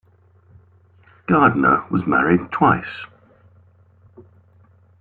[1.27, 3.05] Gardiner was married twice.